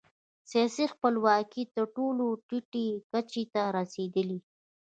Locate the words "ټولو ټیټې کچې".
1.95-3.43